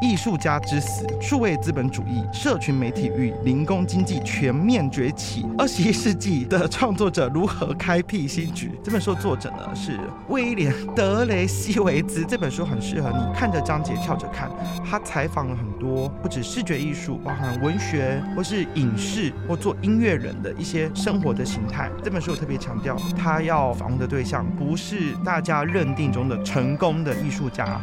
[0.00, 8.72] 艺术家之死，数位资本主义、社群媒体与零工经济全面崛起，二十一世纪的创作者如何开辟新局？
[8.82, 12.24] 这本书的作者呢是威廉·德雷西维兹。
[12.24, 14.50] 这本书很适合你看着章节跳着看。
[14.88, 21.90] 他采访了很多不止视觉艺术，包含文学或是影视或做音乐人的一些生活的形态。
[22.02, 27.78] 这本书我特别强调，他要访问的对象不是大家认定中的成功的艺术家。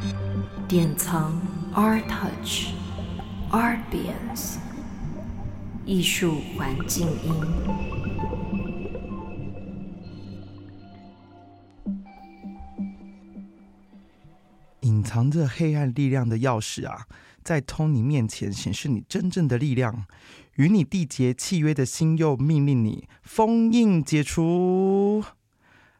[0.67, 1.31] 典藏
[1.77, 2.71] ARTouch
[3.51, 4.55] Artbience
[5.85, 7.35] 艺术环境音。
[14.81, 17.05] 隐藏着黑暗力量的钥匙啊，
[17.43, 20.07] 在 Tony 面前显示你真正的力量，
[20.55, 25.23] 与你缔结契约的心又命令你封印解除。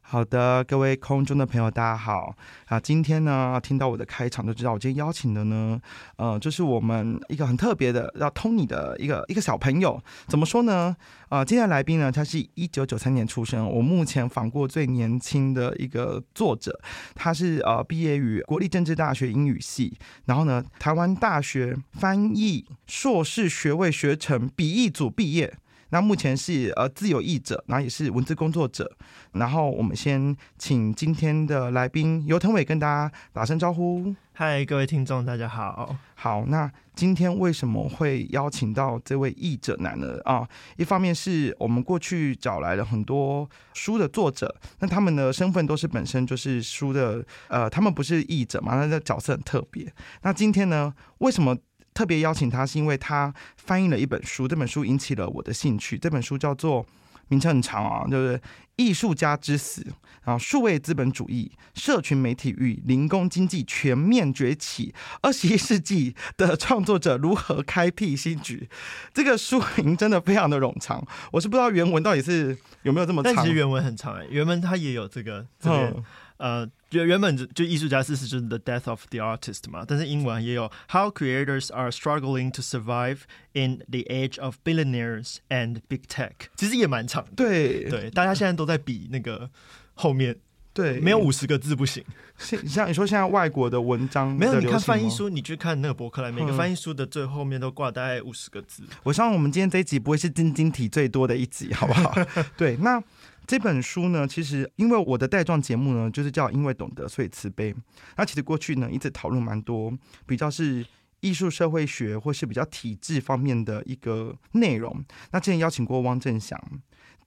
[0.10, 2.34] 好的，各位空中的朋友，大家好
[2.68, 2.80] 啊！
[2.80, 5.78] 今天呢，听到我的开场就知道，我今天邀请的呢，
[6.16, 10.02] 呃，就是我们一个很特别的，叫 Tony 的一个一个小朋友。
[10.30, 10.96] 怎么说呢？
[11.28, 16.80] 啊、呃，今天的来宾呢，他是一九九三年出生，我目前访过最年轻的一个作者。
[17.14, 25.58] 他是呃，毕业于国立政治大学英语系，然后呢，台湾大学翻译硕士学位学程笔译组毕业。
[25.90, 28.92] 那目前是呃自由译者，然后也是文字工作者。
[29.34, 34.16] 然后我们先请今天的来宾尤腾伟跟大家打声招呼。
[34.34, 35.96] 嗨，各位听众，大家好。
[36.16, 40.20] 好，那今天为什么会邀请到这位译者男呢？
[40.26, 49.92] 啊，一方面是我们过去找来了很多书的作者，那他们的身份都是本身就是书的，呃，他们不是译者嘛，那这角色很特别。
[50.22, 51.56] 那今天呢，为什么？
[51.98, 55.98] 特别邀请他，是因为他翻译了一本书，这本书引起了我的兴趣。
[55.98, 56.86] 这本书叫做，
[57.30, 58.38] 名称很长啊，就是
[58.76, 59.82] 《艺术家之死》，
[60.24, 68.70] 然后数位资本主义、社群媒体与零工经济全面崛起，二十一世纪的创作者如何开辟新局？
[69.12, 73.34] 这个书名真的非常的冗长，我是不知道原文到底是有没有这么长。
[73.34, 76.04] 但其实原文很长哎，原文它也有这个这个。
[76.38, 83.22] 呃，原原本就就艺术家之死就是 The Death of the Artist 嘛，但是英文也有 How Creators Are Struggling to Survive
[83.54, 87.32] in the Age of Billionaires and Big Tech，其实也蛮长的。
[87.36, 89.50] 对对，大家现在都在比那个
[89.96, 90.38] 后面，
[90.74, 92.06] 对，没有五十个字不行。
[92.38, 98.84] 像你说现在外国的文章的，没有，你看翻译书，你去看那个博客来，每个翻译书的最后面都挂大概五十个字。
[99.02, 102.14] 我希望我们今天这一集不会是晶晶体最多的一集，好不好？
[102.56, 103.02] 对，那。
[103.48, 107.74] 这本书呢，其实因为我的带状节目呢，就是叫“因为懂得，所以慈悲”。
[108.18, 109.92] 那其实过去呢，一直讨论蛮多，
[110.26, 110.86] 比较是
[111.22, 115.04] 艺术社会学或是比较体制方面的一个内容。
[115.32, 116.62] 那之前邀请过汪正祥。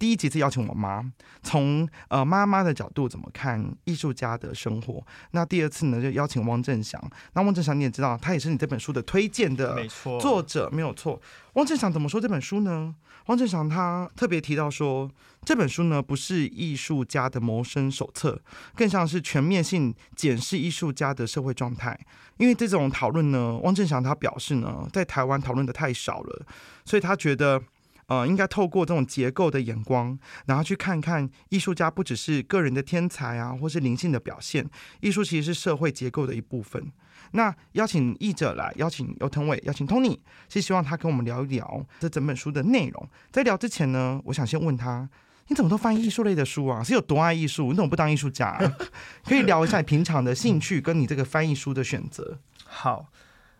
[0.01, 1.05] 第一集是邀请我妈，
[1.43, 5.05] 从呃妈妈的角度怎么看艺术家的生活。
[5.33, 6.99] 那第二次呢，就邀请汪正祥。
[7.35, 9.87] 那汪正祥你也知道，他也是你这本书的推荐的
[10.19, 11.21] 作者，没有错。
[11.53, 12.95] 汪正祥怎么说这本书呢？
[13.27, 15.07] 汪正祥他特别提到说，
[15.45, 18.41] 这本书呢不是艺术家的谋生手册，
[18.75, 21.99] 更像是全面性检视艺术家的社会状态。
[22.39, 26.47] 因为这种讨论呢，汪正祥他表示呢，在台湾讨论的太少了，
[26.87, 27.63] 所以他觉得。
[28.11, 34.69] 呃，应该透过这种结构的眼光，然后去看看艺术家不只是个人的天才啊，或是灵性的表现，
[35.01, 36.91] 艺术其实是社会结构的一部分。
[37.31, 40.19] 那邀请译者来，邀请尤腾伟，邀请 Tony，
[40.49, 43.09] 是希望他跟我们聊一聊这整本书的内容。
[43.31, 45.09] 在聊之前呢，我想先问他，
[45.47, 46.83] 你怎么都翻译艺术类的书啊？
[46.83, 47.69] 是有多爱艺术？
[47.71, 48.59] 你怎么不当艺术家？
[49.25, 52.41] 可以聊一下你平常的兴趣，跟你这个翻译书的选择。
[52.65, 53.07] 好，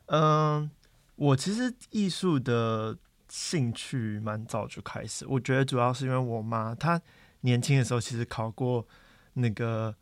[0.07, 0.69] 嗯、
[1.15, 2.99] 我其实艺术的。
[3.31, 7.01] 兴趣蛮早就开始，我觉得主要是因为我妈，她
[7.43, 8.85] 年轻的时候其实考过
[9.35, 9.95] 那个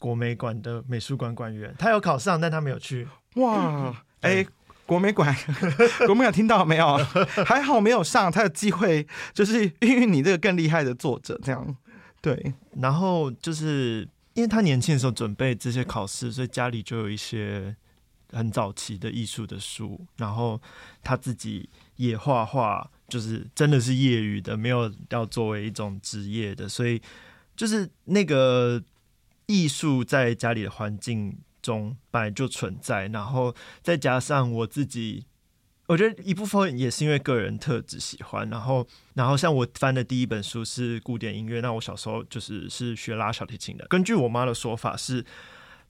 [0.00, 3.06] 国美馆的美术馆馆员，她有考上，但她没有去。
[3.36, 4.48] 哇，哎、欸，
[4.84, 5.32] 国美馆，
[6.06, 6.96] 国美馆听到没有？
[7.46, 11.76] 还好没有上，她有机会就是孕育你这个更厉害的作者，这样
[12.20, 12.52] 对。
[12.80, 17.76] 然后就是因为她年轻的时候准备这些考试，所以家里就有一些
[18.32, 20.60] 很早期的艺术的书，然后
[21.04, 21.70] 他自己。
[21.96, 27.00] 也画画，就是真的是业余的，没有要作为一种职业的，所以
[27.56, 28.82] 就是那个
[29.46, 35.24] 艺术在家里的环境中本来就存在，然后再加上我自己，
[35.86, 45.24] 我觉得一部分也是因为个人特质喜欢，然后然后像我翻的第一本书是古典音乐，那我小时候就是是学拉小提琴的，根据我妈的说法是，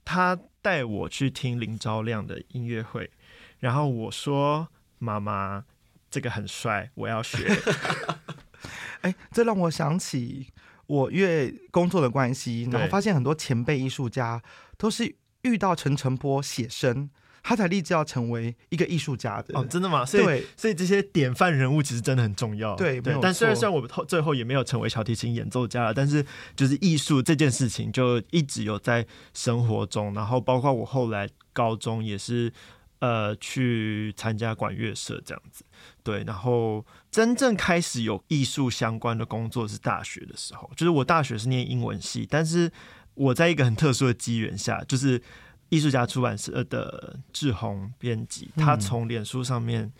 [0.05, 3.11] 她带我去听林昭亮的音乐会，
[3.59, 4.69] 然后我说
[4.99, 5.65] 妈妈。
[6.09, 7.47] 这个很帅，我要学。
[9.01, 10.47] 哎，这让我想起
[10.87, 14.41] 我因为工作的关系，然后发现很多前辈艺术家
[14.77, 17.09] 都是遇到陈澄波写生，
[17.43, 19.57] 他才立志要成为一个艺术家的。
[19.57, 20.03] 哦，真的吗？
[20.03, 22.75] 所以，对所以这些典范人物其实真的很重要。
[22.75, 23.15] 对，对。
[23.21, 26.25] 但虽然虽然我们最后也没有成为小提琴演奏家了，但是
[26.55, 32.51] 就是艺术这件事情就一直有在生活中，然后包括我后来高中也是。
[32.99, 35.63] 呃，去参加管乐社这样子，
[36.03, 42.71] 对，然后真正开始有艺术相关的工作是大学的时候，就是我大学是念英文系，但是
[43.13, 45.21] 我在一个很特殊的机缘下，就是
[45.69, 49.91] 艺术家出版社的志宏编辑，他从脸书上面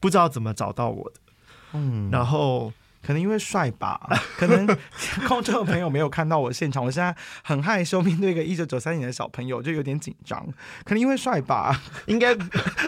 [0.00, 1.20] 不知道怎么找到我的，
[1.72, 2.72] 嗯，然后。
[3.02, 4.00] 可能因为帅吧，
[4.36, 4.66] 可能
[5.26, 10.44] 空中的朋友没有看到我现场，我现在很害羞，面对一个一九九三年的小朋友就有点紧张。
[10.84, 12.36] 可能因为帅吧，应该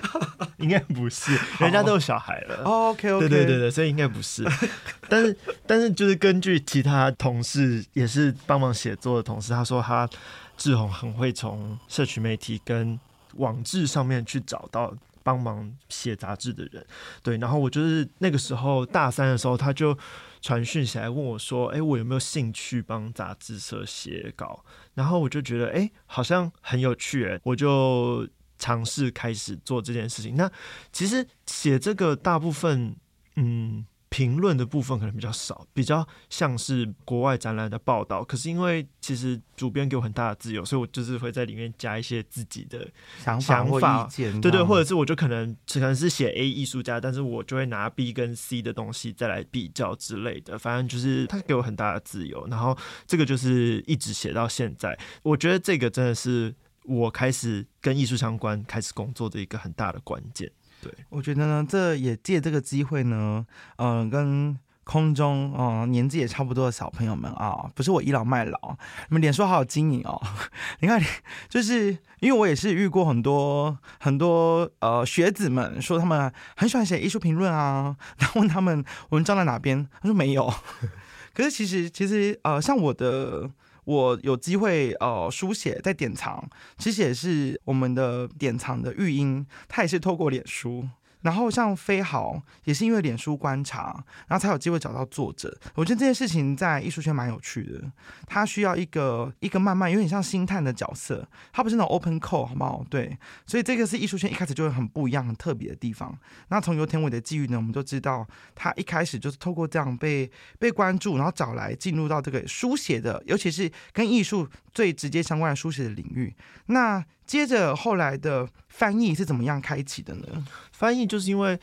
[0.59, 2.63] 应该不是，人家都有小孩了。
[2.65, 4.45] Oh, OK OK，对对对对，所以应该不是。
[5.09, 5.37] 但是
[5.67, 10.09] 但是就是根据其他同事也是帮忙写作的同事，他说他
[10.57, 12.99] 志宏很会从社群媒体跟
[13.37, 14.93] 网志上面去找到。
[15.23, 16.85] 帮忙写杂志的人，
[17.23, 19.97] 对，然后我就是那个时候大三的时候，他就
[20.41, 24.65] 传讯起来问我说：“哎，我有没有兴趣帮杂志社写稿？”
[24.95, 28.29] 然后我就觉得，哎，好像很有趣，哎，我就
[28.59, 30.37] 尝试开始做这件事情。
[30.37, 30.51] 那
[30.93, 32.97] 其实写这个大部分，
[33.37, 33.85] 嗯。
[34.11, 38.23] 评论的部分可能比较少，比较像是国外展览的报道。
[38.25, 42.87] 可是因为其实主编给我很大的自由，所以我就是会在里面加一些自己的
[43.19, 43.65] 想法、
[44.05, 50.59] 意见，对对，或者是我就可能可能是写 A 艺术家，但是我就会拿 B 跟 C 的东西再来比较之类的。
[50.59, 52.77] 反正就是他给我很大的自由，然后
[53.07, 54.99] 这个就是一直写到现在。
[55.23, 56.53] 我觉得这个真的是
[56.85, 60.51] 我开始跟艺术相关、开始工作的一个很大的关键。
[60.83, 63.45] 对，我觉得呢，这也借这个机会呢，
[63.77, 68.77] 嗯、呃，跟空中哦、呃、年纪也差不多的小朋友们啊，不是我倚老卖老，
[69.09, 70.21] 你们脸书好好经营哦。
[70.81, 71.01] 你看，
[71.49, 80.53] 就是因为我也是遇过很多很多呃学子们说他们很喜欢写艺术评论啊， 然后问他们文章在哪边，他说没有。
[81.35, 83.51] 可是其实其实呃，像我的。
[83.91, 86.49] 我有机会呃书写在典藏，
[86.79, 90.89] 其实也是我们的典藏的育婴，他也是透过脸书。
[91.23, 95.57] 然后像飞豪也是因为脸书观察，然后才有机会找到作者。
[95.75, 97.93] 我觉得这件事情在艺术圈蛮有趣的，
[98.27, 102.85] 它需要一个一个慢慢有点像星探的角色，它不是那种 open call 好不好？
[102.89, 106.17] 对，所以这个是艺术圈一开始就会很不一样、很特别的地方。
[106.49, 116.35] 那从游田伟的际遇呢，我们就知道他一开始就是透过这样被被关注，然后找来进入到这个书写的，尤其是跟艺术最直接相关的书写的领域。
[116.67, 120.45] 那接着后来的翻译是怎么样开启的呢？
[120.73, 121.57] 翻译就是因为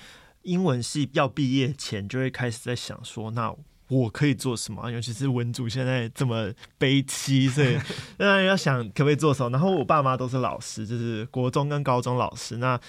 [0.43, 3.53] 英文系要毕业前就会开始在想说，那
[3.89, 4.89] 我可以做什么？
[4.89, 7.77] 尤其是文组现在这么悲戚，所以
[8.17, 9.49] 当然要想可不可以做什么。
[9.49, 12.55] 然后我爸妈都是老师，就是国中跟高中老师。
[12.55, 12.79] 那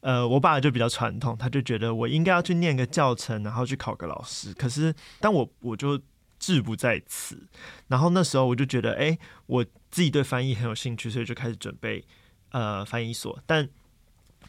[0.00, 4.52] 呃，我爸就比较传统，他就觉得我应该要去念个教程，然后去考个老师。
[4.52, 5.98] 可是但我我就
[6.38, 7.48] 志不在此。
[7.88, 12.04] 然后那时候我就觉得，哎，我自己对翻译很有兴趣，所以就开始准备。
[12.50, 13.68] 呃，翻译所，但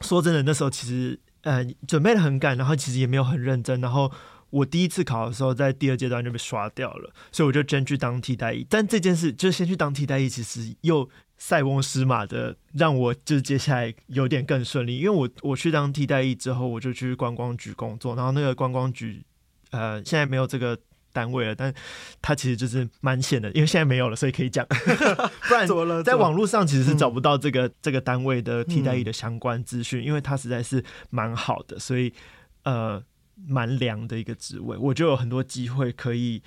[0.01, 3.81] 说真的，那时候其实呃准备的很赶，然后其实也没有很认真。
[3.81, 4.11] 然后
[4.49, 8.65] 我第一次考的时候，在第二阶段就被刷掉了，所以我就先去当替代役。
[8.69, 14.97] 但这件事就先去当替代役，其实又塞翁失马的，让我就是接下来有点更顺利。
[14.99, 19.23] 因为我我去当替代役之后，我就去观光局工作，然后那个观光局
[19.71, 20.77] 呃现在没有这个。
[21.17, 21.73] 单位了，但
[22.21, 24.63] 他其实就是蛮险的，因为现在没有了，所以可以讲。
[25.49, 25.67] 不然
[26.03, 32.13] 在网络上其实是找不到这个、嗯、这个单位的替代役的相关资讯，嗯、因为他实在是蛮好的，所以
[32.65, 33.01] 呃
[33.47, 36.43] 蛮凉的一个职位，我就有很多机会可以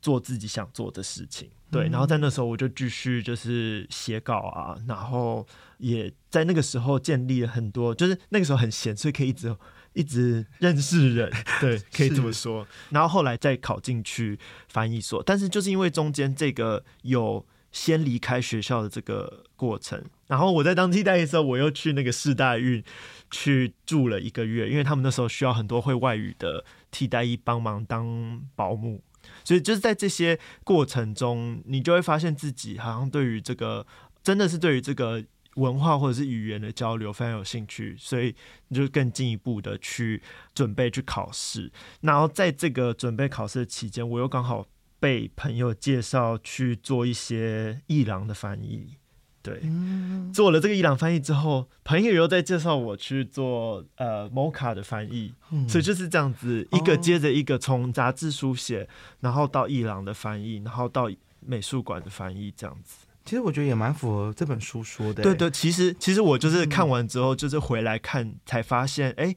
[0.00, 1.50] 做自己想做的事情。
[1.70, 9.54] 对，然后在那时候我就继续就是写稿啊，然后也在那个时候建立了很多，就是那个时候很闲，所以可以一直。
[9.94, 12.66] 一直认识人， 对，可以这么说。
[12.90, 22.82] 然后后来再考进去翻译所，但是就是因为中间这个有先离开学校的这个过程，然后我在当替代役的时候，我又去那个世大运
[23.30, 29.02] 去住了一个月，因为他们那时候需要很多会外语的替代役帮忙当保姆，
[29.44, 33.86] 所以就是在这些过程中，你就会发现自己好像对于这个
[34.22, 35.24] 真的是对于这个。
[35.54, 38.34] 文化或者是语言的交流非常有兴趣，所以
[38.68, 40.22] 你就更进一步的去
[40.54, 41.70] 准备去考试。
[42.00, 44.66] 然后在这个准备考试的期间，我又刚好
[44.98, 48.96] 被朋友介绍去做一些伊朗的翻译。
[49.42, 55.34] 对，嗯、做了这个伊朗翻译之后，朋友又在介绍我去做呃 MoCA 的翻译。
[55.50, 58.88] 嗯、所以就是这样子，一个接着一个，从杂志书写，
[59.20, 63.03] 然后到伊朗的翻译，然后到美术馆的翻译，这样子。
[63.24, 65.22] 其实我觉得也蛮符合这本书说的。
[65.22, 69.34] 对对，其实其实我就是看完之后，就是回来看、嗯、才发现，哎，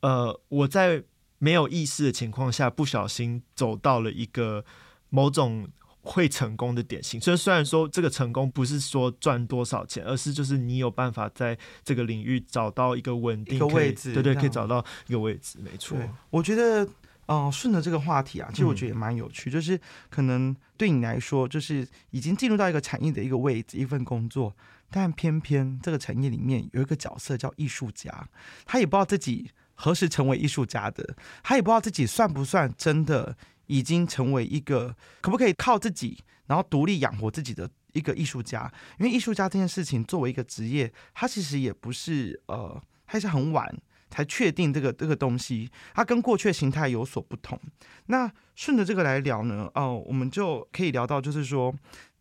[0.00, 1.02] 呃，我在
[1.38, 4.64] 没有意识的情况下，不小心走到了一个
[5.10, 5.68] 某种
[6.02, 7.20] 会成功的典型。
[7.20, 15.98] 所以虽然说这个成功不是说赚多少钱，而是就是你有办法在这个领域找到一个稳定的位置，对对，可以找到一个位置，没错。
[16.30, 16.88] 我觉得。
[17.28, 24.56] 哦，顺着这个话题啊，其实我觉得也蛮有趣，嗯、就是可能对你来说，就是已经进入到一个产业的一个位置，一份工作，
[24.90, 28.26] 但偏偏这个产业里面有一个角色叫艺术家，
[28.64, 43.78] 他也不知道自己何时成为艺术家的，他也不知道自己算不算真的已经成为一个可不可以靠自己，然后独立养活自己的一个艺术家，因为艺术家这件事情作为一个职业，他其实也不是呃，还是很晚。
[44.10, 47.58] 才确定这个这个东西，它跟过去的形态有所不同。
[48.06, 51.74] 那顺着这个来聊呢，哦、我们就可以聊到，就是说，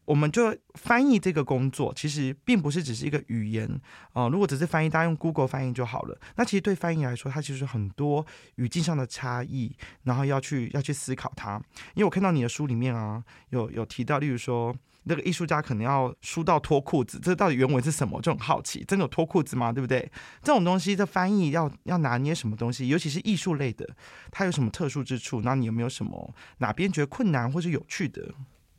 [0.06, 3.70] 我们就翻译这个工作，其实并不是只是一个语言
[4.14, 6.20] 哦、如果只是翻译，大家用 Google 翻译就好了。
[6.36, 8.26] 那其实对翻译来说，它其实很多
[8.56, 11.62] 语境上的差异，然后要去要去思考它。
[11.96, 14.76] 因为我看到你的书里面啊，有有提到，例如说。
[15.08, 18.22] 那个艺术家可能要输到脱裤子，这到底原文是什么？
[18.22, 19.72] 就很好奇，真的有脱裤子吗？
[19.72, 20.12] 对不对？
[20.44, 22.88] 这种东西的翻译要要拿捏什么东西？
[22.90, 23.88] 尤其是艺术类的，
[24.32, 25.42] 它有什么特殊之处？
[25.42, 28.34] 那你有没有什么哪边觉得困难或是有趣的？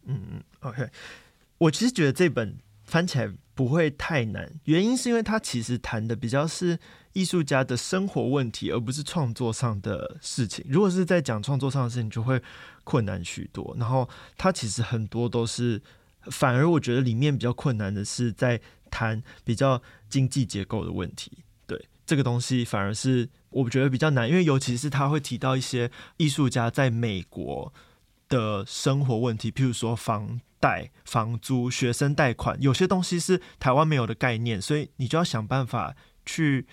[0.05, 0.89] 嗯嗯，OK，
[1.59, 6.79] 我其实觉得这本翻起来不会太难，原因是因为它其实谈的比较是
[7.15, 10.65] 艺术家的生活问题，而不是创作上的事情。
[10.69, 12.43] 如果是在讲创作上的事情，就会
[12.85, 13.75] 困难许多。
[13.79, 15.81] 然后它其实很多都是。
[16.31, 27.73] 反而我觉得里面比较困难的是在谈比较经济结构的问题，对这个东西反而是我觉得比较难，因为尤其是他会提到一些艺术家在美国
[28.29, 35.95] 的生活问题，譬如说房贷、房租、学生贷款，有些东西是台湾没有的概念，所以你就要想办法
[36.25, 36.67] 去，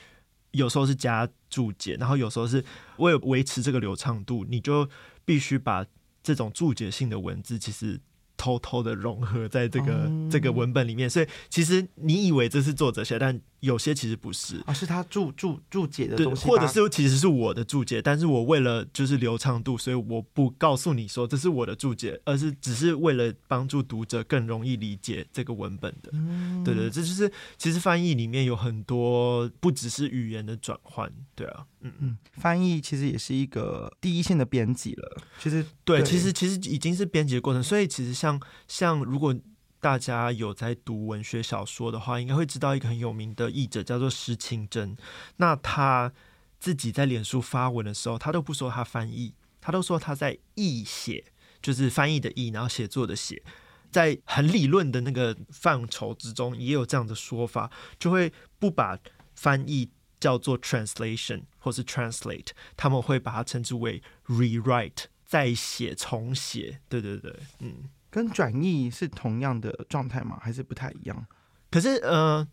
[0.52, 2.64] 有时候是加注解，然后有时候是
[2.98, 4.90] 为维持这个流畅度，你就
[5.26, 5.86] 必须把
[6.24, 8.00] 这种注解性的文字其实。
[8.38, 26.12] 偷偷的融合在这个、嗯、这个文本里面，所以其实你以为这是作者写，但有些其实不是啊，是他注注注解的东西，或者是其实是我的注解，但是我为了就是流畅度，所以我不告诉你说这是我的注解，而是只是为了帮助读者更容易理解这个文本的。
[26.14, 39.36] 嗯、对，对对，这就是其实翻译里面有很多不只是语言的转换，对啊，嗯嗯，翻译其实也是一个第一线的编辑了，其实对，对，其实其实已经是编辑的过程，所以其实像像如果。
[39.86, 44.98] 大家有在读文学小说的话，应该会知道一个很有名的译者叫做施清真。
[45.38, 46.12] 那他
[46.60, 51.26] 自己在脸书发文的时候，他都不说他翻译，他都说他在译写，
[51.62, 53.44] 就是翻译的译，然后写作的写，
[53.92, 58.98] 在很理论的那个范畴之中，也有这样的说法，就会不把
[59.36, 66.80] 翻译叫做 translation 或是 translate，他们会把它称之为 rewrite，再写重写。
[66.90, 67.88] 对对对，嗯。
[68.16, 70.40] 跟转译是同样的状态吗？
[70.42, 71.28] 还是不太一样？
[71.70, 72.48] 可是，呃，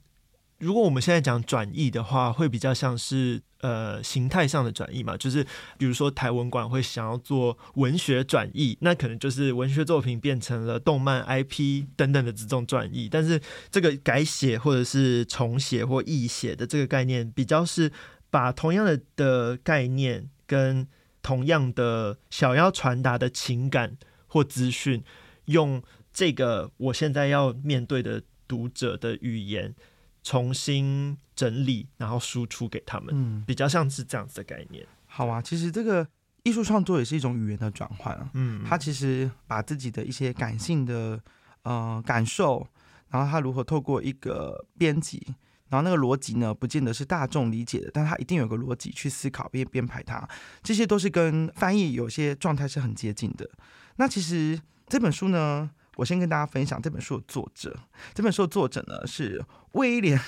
[0.58, 5.46] 如果我们现在讲转译的话，会比较像是呃形态上的转译嘛，就是
[5.78, 13.08] 比如说台文馆会想要做文学转译，那可能就是文学作品变成了动漫 IP 等等的这种转译。
[13.08, 13.40] 但是
[13.70, 17.92] 这个改写或者是重写或译写的这个概念，比较是
[18.30, 20.88] 把同样的的概念跟
[21.22, 25.04] 同样的想要传达的情感或资讯。
[25.52, 25.80] 用
[26.12, 29.74] 这个我现在要面对的读者的语言
[30.22, 34.86] 重新整理，然后输出给他们，嗯，比较像是这样子的概念。
[35.06, 36.06] 好啊，其实这个
[36.42, 41.18] 艺术创作也是一种语言的转换啊，嗯，他其实把自己的一些感性的
[41.62, 42.66] 呃感受，
[43.08, 45.34] 然后他如何透过一个编辑，
[45.70, 50.28] 然后那个逻辑呢，不见得是大众理解的，但他一定有个逻辑去思考并编排它，
[50.62, 53.48] 这些都是跟翻译有些状态是很接近的。
[53.96, 54.60] 那其实。
[54.92, 57.74] 这本书呢，我先跟大家分享这本书的作者。
[58.12, 60.18] 这本书的作者呢是威廉·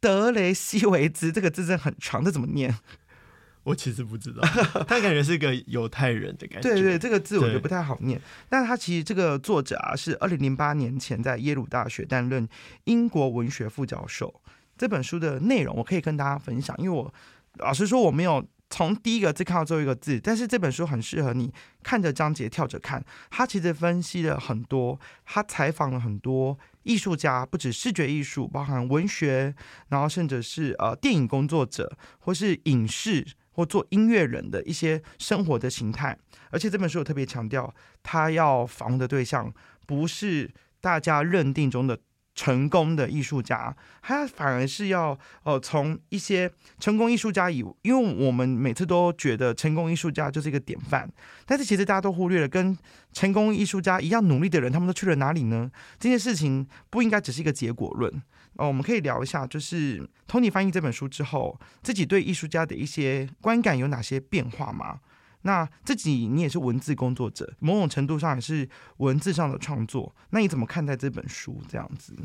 [0.00, 2.76] 德雷西维兹，这个字真的很长，这怎么念？
[3.64, 4.42] 我其实不知道，
[4.86, 6.68] 他感觉是个犹太人的感觉。
[6.68, 8.20] 对对，这个字我觉得不太好念。
[8.50, 12.46] 但他其实这个作者啊，是二零零八年前在耶鲁大学担任
[12.84, 14.42] 英国文学副教授。
[14.76, 17.14] 这本书的内容我可以跟大家分享，因为我
[17.54, 18.46] 老实说我没有。
[18.72, 21.52] 从第一个字看到最后一个字，但是这本书很适合你
[21.82, 23.04] 看着章节跳着看。
[23.30, 29.54] 他其实分析了很多，他采访了很多艺术家，不止视觉艺术，包含文学，
[29.90, 36.18] 然后甚至是呃电影工作者，或是影视或做音乐人的一些生活的形态。
[36.50, 39.52] 而且这本书有特别强调，他要访的对象
[39.86, 40.50] 不是
[40.80, 41.98] 大家认定中的。
[42.34, 51.10] 成功的艺术家，他反而是要呃从一些成功艺术家以，因为我们每次都觉得成功艺术家就是一个典范，
[51.44, 52.76] 但是其实大家都忽略了，跟
[53.12, 55.70] 成功艺术家一样努力的人，他们都去了哪里呢？
[55.98, 58.22] 这件事情不应该只是一个结果论。
[58.56, 65.00] 呃，我们可以聊一下，就是托尼翻译这本书之后，自己对艺术家的一些观感有哪些变化吗？
[65.42, 68.68] 那自己你也是文字工作者，某种程度上也是
[68.98, 70.14] 文字上的创作。
[70.30, 72.16] 那你怎么看待这本书这样子？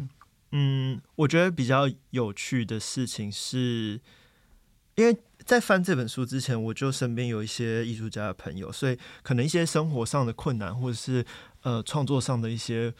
[0.51, 3.99] 嗯，我觉得比较有趣的事情是，
[4.95, 11.25] 因为在翻这本书之前，我就身边有一些艺术家的朋友，所以可能一些生活上的困难，或者是
[11.61, 12.93] 呃创作上的一些。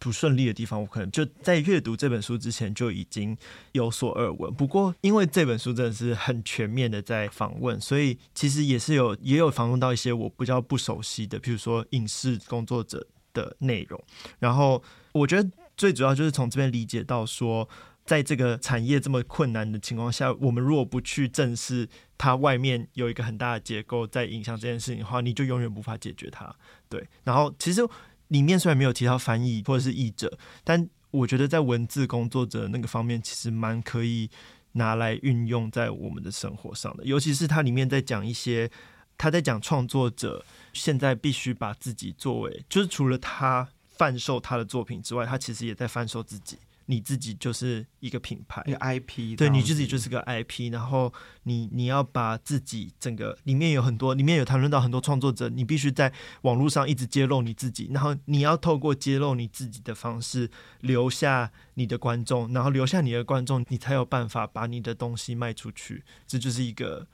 [0.00, 3.36] 不顺利的地方，我可能就在阅读这本书之前就已经
[3.72, 4.52] 有所耳闻。
[4.52, 14.02] 不过，因为这本书真的是很全面的在访问，所以其实也是有也有访问到一些我比较不熟悉的，譬如说影视工作者的内容。
[14.38, 17.68] 然后，我觉得最主要就是从这边理解到说，
[18.06, 26.56] 在这个产业这么困难的情况下，我们如果不去正视它外面有一个很大的结构在影响这件事情的话，你就永远无法解决它。
[26.88, 27.86] 对，然后其实。
[28.30, 34.30] 里面虽然没有提到翻译或者是译者，但我觉得在文字工作者那个方面，其实蛮可以
[34.72, 37.04] 拿来运用在我们的生活上的。
[37.04, 38.70] 尤其是它里面在讲一些，
[39.18, 46.56] 他在讲创作者现在必须把自己作为，就是除了他贩售他的作品之外，他其实也在贩售自己。
[46.90, 51.12] 你自己就是一个品牌，一个 IP，对，你自己就是个 IP，然后
[51.44, 67.06] 你你要把自己整个里面有很多，里面有谈论到很多创作者，你必须在网络上一直揭露你自己，然后你要透过揭露你自己的方式留下你的观众，然后留下你的观众，你才有办法把你的东西卖出去，这就是一个。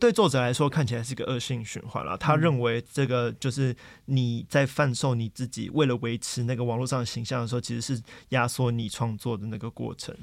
[0.00, 2.16] 对作者来说，看起来是个恶性循环了。
[2.16, 3.76] 他认为这个就是
[4.06, 10.16] 你在贩售你自己，为了维持那个网络上的形象的时候，其实是压缩你创作的那个过程。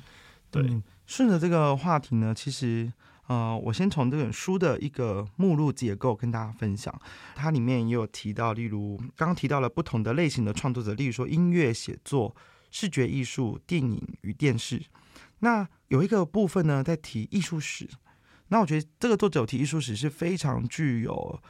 [0.50, 2.92] 对，嗯、顺着这个话题呢，其实
[3.28, 6.92] 呃，我先从这本书的一个目录结构跟大家分享。
[7.36, 12.36] 它里面也有提到，例如刚刚提到了不同的类型的创作者，例如说音乐写作、
[12.72, 14.82] 视觉艺术、电影与电视。
[15.42, 17.88] 那有一个部分呢，在提艺术史。
[18.50, 21.42] 那我觉得这个作者有提艺术史是非常具有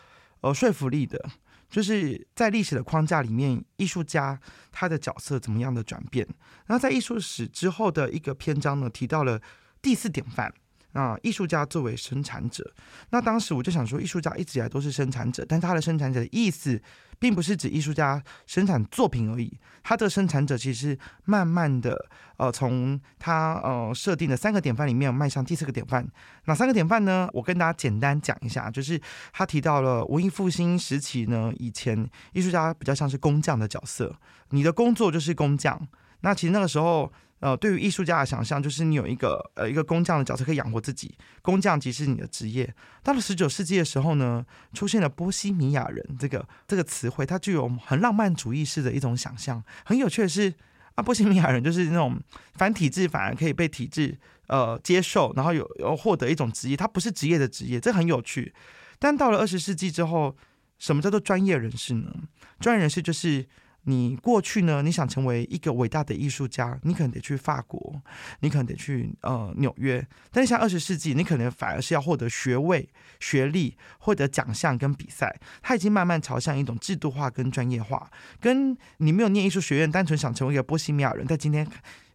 [0.41, 1.29] 呃说服力的，
[1.69, 4.39] 就是在历史的框架里面，艺术家
[4.71, 6.27] 他的角色怎么样的转变。
[6.65, 9.41] 然后在艺术史之后的一个篇章呢，提到了
[9.81, 10.53] 第四典范。
[10.93, 12.73] 啊，艺术家作为生产者，
[13.11, 16.81] 那当时我就想说，艺术家一直以来都是生产者，但他的生产者的意思，
[17.19, 19.59] 并不是指艺术家生产作品而已。
[19.83, 26.05] 他的生产者其实慢慢的，呃，从他呃设定的三个典范里面迈向第四个典范。
[26.45, 27.29] 哪三个典范呢？
[27.33, 28.99] 我跟大家简单讲一下，就是
[29.31, 34.15] 他提到了文艺复兴时期呢，以前艺术家比较像是工匠的角色，
[34.49, 35.87] 你的工作就是工匠。
[36.21, 37.11] 那其实那个时候。
[37.39, 42.73] 呃，对于艺术家的想象，就是你有一个呃一个工匠的角色可以养活自己，工匠即是你的职业。
[43.03, 49.63] 到了十九世纪的时候呢，出现了波西米亚人这个这个词汇，它具有很浪漫主义式的一种想象。
[49.85, 50.51] 很有趣的是，
[50.95, 52.19] 啊，波西米亚人就是那种
[52.55, 58.51] 反体制反而可以被体制呃接受，然后有有获得一种职业，它不是职业的职业，这很有趣。
[58.97, 60.35] 但到了二十世纪之后，
[60.79, 62.11] 什么叫做专业人士呢？
[62.59, 63.45] 专业人士就是。
[63.89, 64.81] 你过去呢？
[64.81, 68.01] 你想成为一个伟大的艺术家，你可能得去法国，
[68.41, 70.05] 你可能得去呃纽约。
[70.29, 72.89] 但是像二十世纪，你可能反而是要获得学位、
[73.21, 75.33] 学历、获得奖项跟比赛。
[75.61, 78.11] 它已经慢慢朝向一种制度化跟专业化。
[78.41, 81.65] 跟你没有念艺术学院，单纯想成为一个波西米亚人，在今天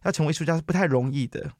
[0.03, 1.51] 要成为艺术家是不太容易的。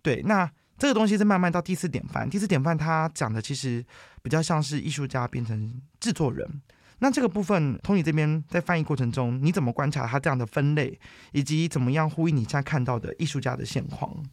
[0.00, 2.30] 对，那这个东西是慢慢到第四典范。
[2.30, 3.84] 第四典范他讲的其实
[4.22, 6.62] 比较像是艺术家变成制作人。
[7.00, 10.98] 那这个部分，从你这边在翻译过程中，你怎么观察他这样的分类，
[11.32, 14.24] 以及怎么样呼应你现在看到的艺术家的现况？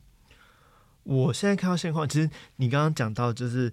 [1.04, 3.72] 我现在看到现况，其实你刚刚讲到就是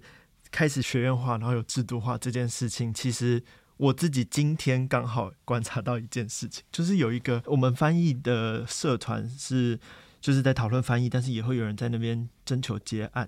[0.51, 3.43] 开始学院化，然后有制度化这件事情，其实
[3.77, 9.79] 我自己今天刚好观察到一件事情， 就是有一个我们翻译的社团是
[10.21, 13.27] 就是在讨论翻译，但是也会有人在那边征求接案，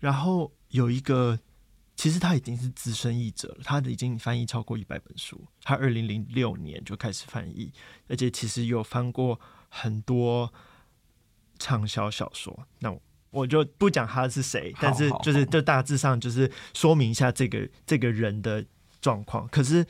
[0.00, 1.38] 然后有一个。
[1.96, 5.42] 其实他已经是资深译者了，他已经翻译超过一百本书。
[5.62, 7.72] 他二零零六年就开始翻译，
[8.06, 10.52] 而且其实有翻过很多
[11.58, 12.68] 畅销小说。
[12.80, 12.94] 那
[13.30, 18.62] 我就不讲他是谁，但是就是就大致上就是说明一下这个这个人的
[19.00, 19.48] 状况。
[19.48, 19.86] 可是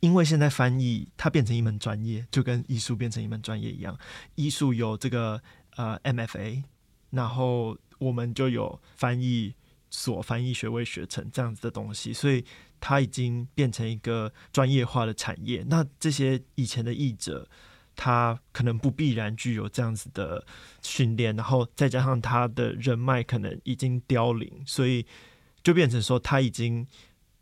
[0.00, 3.98] 因为现在翻译它变成一门专业，就跟艺术变成一门专业一样，
[4.34, 5.42] 艺术有这个
[5.76, 6.64] 呃 MFA，
[7.10, 9.54] 然后我们就有翻译。
[9.90, 12.44] 所翻译学位学成这样子的东西，所以
[12.80, 15.64] 它已经变成一个专业化的产业。
[15.68, 17.48] 那这些以前的译者，
[17.96, 20.46] 他可能不必然具有这样子的
[20.80, 25.04] 训练，然后再加上他的人脉可能已经凋零，所以
[25.62, 26.86] 就变成说他已经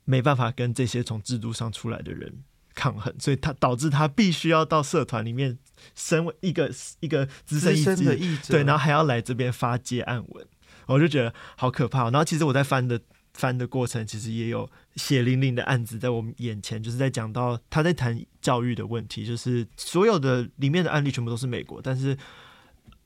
[0.04, 2.42] 没办法跟这些从制度上出来的人
[2.74, 5.58] 抗衡，所以他导致他必须要到社团里面，
[5.94, 10.46] 身为一个一个资深的译者，对，然后还要来这边发接案文，
[10.94, 12.04] 我就觉得好可怕。
[12.10, 13.00] 然后其实我在翻的。
[13.34, 22.18] 翻的过程其实也有血淋淋的案子在我们眼前，就是在讲到他在谈教育的问题，就是所有的里面的案例全部都是美国，但是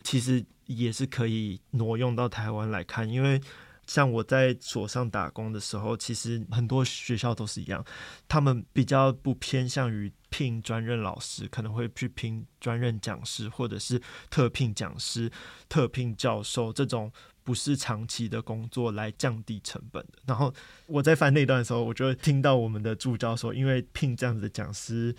[0.03, 3.39] 其实也是可以挪用到台湾来看，因为
[3.87, 7.85] 像我在所上打工的时候，其实很多学校都是一样，
[8.27, 15.31] 他们比较不偏向于聘专任老师，可能会去聘专任讲师，或者是特聘讲师、
[15.69, 17.13] 特聘教授这种。
[17.45, 20.19] 不是长期的工作来降低成本的。
[20.27, 20.53] 然后
[20.87, 25.15] 我在翻那段的时候，我就听到我们的助教说，因为聘这样子的讲师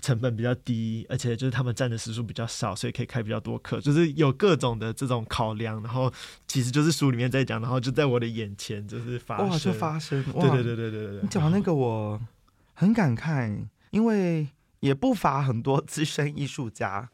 [0.00, 5.82] 成本比较低，而且就是他们占的时数比较少，所以可以开比较多课，就是有各种的这种考量。
[5.82, 6.12] 然后
[6.46, 11.20] 其实就是书里面在讲，然后就在我的眼前就是发生，哇，就发生，对对对对对对对。
[11.22, 12.20] 你讲那个我
[12.74, 14.46] 很感慨，因为
[14.80, 17.10] 也不乏很多资深艺术家。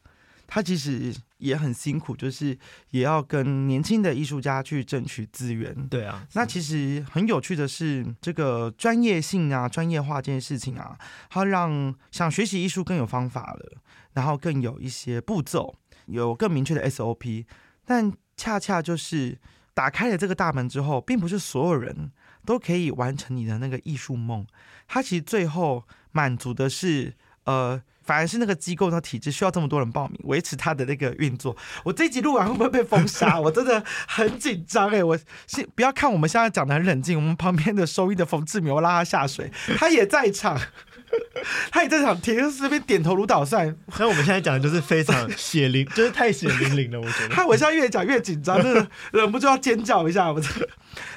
[0.53, 2.55] 他其实也很辛苦，就是
[2.91, 5.73] 也要跟年轻的艺术家去争取资源。
[5.87, 10.95] 对啊，那其实很有趣的是，这个专业性啊、专业化这件事情啊，
[11.31, 13.77] 它让想学习艺术更有方法了，
[14.13, 15.73] 然后更有一些步骤，
[16.05, 17.45] 有更明确的 SOP。
[17.83, 19.39] 但恰恰就是
[19.73, 22.11] 打开了这个大门之后，并不是所有人
[22.45, 24.45] 都可以完成你的那个艺术梦。
[24.87, 27.81] 它其实最后满足的是，呃。
[28.05, 31.55] 反而是那个机构的体制需要这么多人报名维持它的那个运作。
[31.85, 33.39] 我这一集录完会不会被封杀？
[33.39, 35.01] 我真的很紧张哎！
[35.01, 40.59] 我先不要看我们现在讲的很冷静，我们旁边的收音的冯志明，我拉他下水， 他也在场，
[41.71, 43.73] 他也在场，铁就是这边点头如捣蒜。
[43.93, 46.99] 所以我们现在讲的就是非常血淋，就是太血淋淋了。
[46.99, 50.29] 我觉得，他我现在越讲越紧张，真的忍不住要尖叫一下。
[50.29, 50.41] 我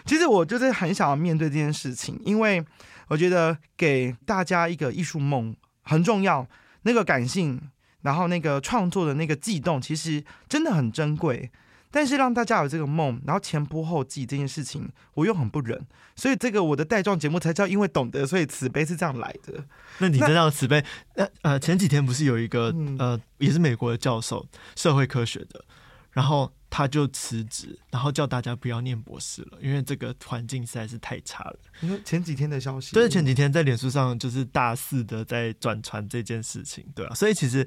[0.05, 2.65] 其实我就是很想要面对这件事情，因为
[3.09, 5.53] 我觉得给大家一个艺术梦
[5.87, 6.47] 很重要。
[6.83, 7.71] 那个感性，
[8.03, 11.51] 然后那个创作的那个悸动，其实真的很珍贵。
[11.91, 15.87] 但是让大家有这个梦，然后前仆后继这件事情，我又很不忍。
[16.15, 19.65] 所以这个我的带状节目才叫因为懂得，所以慈悲是这样来的。
[19.99, 20.85] 那你知道慈悲？
[21.15, 25.65] 那呃，前几天不是有一个、嗯、呃，也是美国的教授，社会科学的，
[26.13, 26.53] 然后。
[26.69, 31.59] 他就辞职，然后叫大家不要念博士了，因为这个环境实在是太差了。
[31.81, 37.67] 你说前几天的消息，对，前几天在脸书上就是大肆的在转传这件事情，对啊，所以其实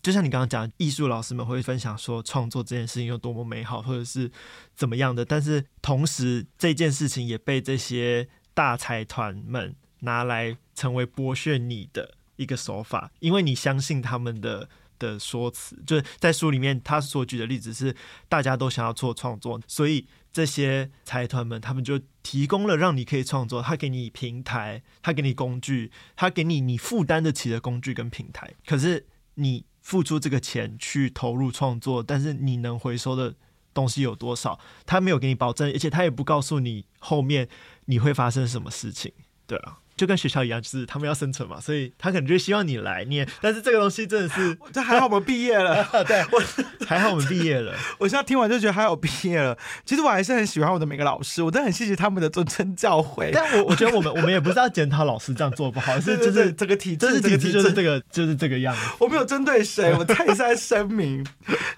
[0.00, 4.30] 就像你刚刚讲，艺术老师们会分享说创作这件事情有多么美好，或者是
[4.74, 14.68] 怎么样的，但是同时这件事情也被这些大财团们拿来成为剥削你的一个手法，因为你相信他们的。
[14.98, 17.94] 的说辞就是在书里面，他所举的例子是
[18.28, 28.54] 大家都想要做创作，所以这些财团们他们就提供了让你可以创作，他给你平台，他给你工具，他给你你负担得起的工具跟平台。
[28.66, 33.34] 可是你付出这个钱去投入创作，但是你能回收的
[33.72, 34.58] 东西有多少？
[34.84, 37.48] 他没有给你保证，而且他也不告诉你后面
[37.84, 39.12] 你会发生什么事情，
[39.46, 39.78] 对啊。
[39.96, 43.26] 就跟学校一样，就是他们要生存嘛，所以他可能就希望你来念。
[43.40, 47.74] 但是这个东西真的是， 这还好我们毕业了， 对，我还好我们毕业了。
[47.98, 49.56] 我现在听完就觉得还好毕业了。
[49.84, 53.30] 其实我还是很喜欢我的每个老师，我真的很谢谢他们的谆谆教诲。
[53.32, 58.80] 但我我觉得我们我们也不是要检讨老师这样做不好，是就是这个体制，这个体制就是这个就是这个样子。
[59.00, 61.26] 我没有针对谁，我再三声明。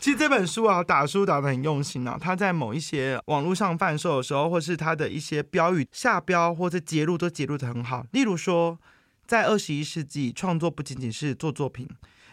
[0.01, 2.19] 其实这本书啊，打书打的很用心啊。
[2.21, 8.05] 他在某一些网络上贩售的时候，或是他的一些标语下标或者节录都节录的很好。
[8.11, 8.79] 例如说。
[9.27, 11.87] 在二十一世纪，创作不仅仅是做作品，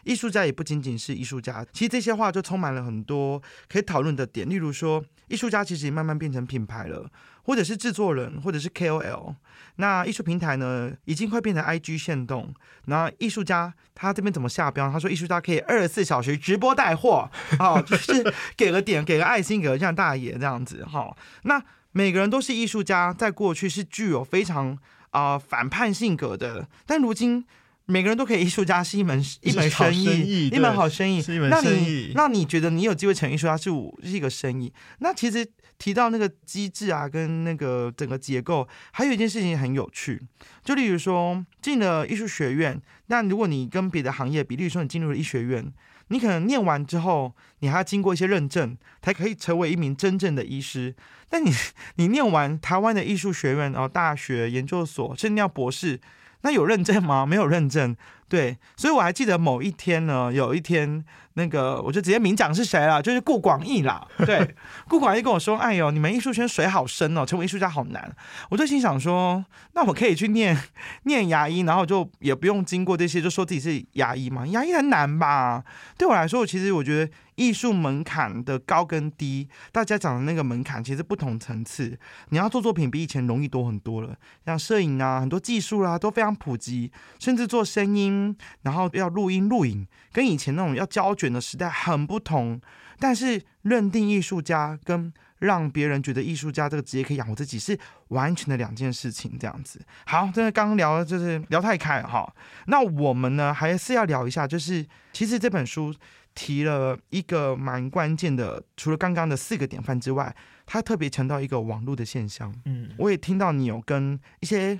[0.05, 1.65] 艺术家也不仅仅是艺术家。
[1.73, 4.47] 其实这些话就充满了很多可以讨论的点。
[4.47, 7.11] 例如说，艺术家其实也慢慢变成品牌了，
[7.43, 9.35] 或者是制作人，或者是 KOL。
[9.75, 12.53] 那艺术平台呢，已经快变成 IG 限动。
[12.85, 14.89] 那艺术家他这边怎么下标？
[14.89, 21.61] 他说艺术家可以二十四小时直播带货， 哦，就是给个点，给个爱心，给个像大爷这样子，哈、那
[21.91, 24.79] 每个人都是艺术家，在过去是具有非常。
[25.15, 27.45] 啊、呃，反叛性格的，但如今
[27.86, 31.23] 每个人都可以艺术家是一门一门生意，一门好生意。
[31.49, 33.69] 那你那你觉得你有机会成艺术家是
[34.04, 34.73] 是一个生意？
[34.99, 35.47] 那其实
[35.78, 40.21] 提到那个机制啊，跟那个整个结构，还有一件事情很有趣，
[40.65, 45.71] 就例如说进了艺术学院，那如果你跟别的行业比，例如说你进入了医学院。
[46.10, 50.96] 你可能念完之后，你还要经过一些认证，才可以成为一名真正的医师。
[51.30, 51.52] 但你
[51.96, 56.00] 你念完台湾的艺术学院，然后大学、研究所，甚至要博士，
[56.45, 57.25] 那有认证吗？
[57.27, 57.95] 没有认证。
[58.27, 61.03] 对，所以我还记得某一天呢，有一天
[61.34, 64.05] 那个我就直接明讲是谁了，就是顾广义啦。
[64.25, 64.55] 对，
[64.88, 68.15] 顾广义跟我说：“哎呦，你们艺术圈水好深哦，成为艺术家好难。”
[68.49, 70.58] 我就心想说：“那我可以去念
[71.05, 74.45] 念牙医，然后就也不用经过这些，就说自己是牙医嘛？
[74.47, 75.63] 牙医很难吧？
[75.97, 81.98] 对我来说，我其实我觉得。”艺术门槛的高跟低，大家讲的那个门槛其实不同层次。
[82.30, 92.60] 你要做作品比以前容易多很多了，像摄影啊，很多技术啦、啊、都非常普及，甚至做声音，然后要录音录影，跟以前那种要胶卷的时代很不同。
[92.98, 99.38] 但是认定艺术家跟让别人觉得艺术家这个职业可以养活自己是完全的两件事情。
[99.38, 102.34] 这样子，好，这个刚刚聊就是聊太开哈。
[102.67, 105.93] 那我们呢还是要聊一下，就是其实这本书。
[106.36, 112.54] 提了一个蛮关键的，除了刚刚的四个典范之外，他特别强调一个网络的现象。
[112.65, 114.78] 嗯，我也听到你有跟一些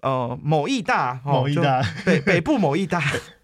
[0.00, 3.02] 呃某艺大、 某艺大北北部某艺大，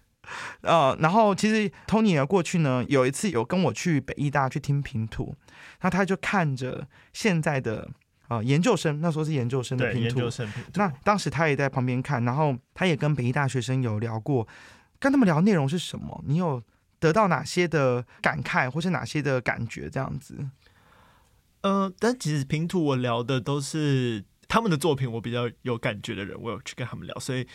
[0.61, 5.35] 呃，然后其实 Tony 过去呢有一次有跟我去北艺大去听评图，
[5.81, 7.87] 那他就看着现在的
[8.27, 14.47] 呃研究生，那时候是研究生的拼图，研究生评图，那当时他也在旁边看，然后他也跟北艺大学生有聊过，
[14.97, 16.23] 跟他们聊内容是什么？
[16.25, 16.63] 你有？
[16.99, 20.49] 得到哪些的感慨，或是哪些的感觉，这样子。
[21.61, 27.47] 呃，但其实平图我聊的都是他们的作品，我比较有感觉的人，我有去跟他们聊，所以